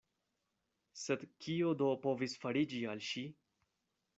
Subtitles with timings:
[1.01, 3.25] Sed kio do povis fariĝi al ŝi?